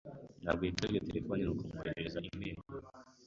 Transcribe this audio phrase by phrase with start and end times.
[0.43, 2.61] Ntabwo yitabye terefone, nuko mwoherereza imeri.